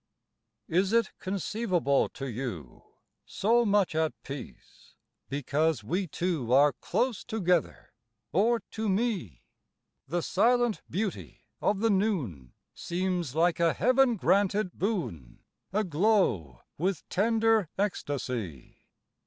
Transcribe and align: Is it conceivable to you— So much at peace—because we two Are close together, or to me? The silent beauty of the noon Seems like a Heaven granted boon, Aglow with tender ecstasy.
Is 0.67 0.93
it 0.93 1.11
conceivable 1.19 2.09
to 2.09 2.25
you— 2.27 2.81
So 3.23 3.63
much 3.63 3.93
at 3.93 4.13
peace—because 4.23 5.83
we 5.83 6.07
two 6.07 6.51
Are 6.51 6.73
close 6.73 7.23
together, 7.23 7.93
or 8.31 8.61
to 8.71 8.89
me? 8.89 9.43
The 10.07 10.23
silent 10.23 10.81
beauty 10.89 11.41
of 11.61 11.81
the 11.81 11.91
noon 11.91 12.53
Seems 12.73 13.35
like 13.35 13.59
a 13.59 13.73
Heaven 13.73 14.15
granted 14.15 14.71
boon, 14.73 15.43
Aglow 15.71 16.63
with 16.79 17.07
tender 17.07 17.69
ecstasy. 17.77 18.77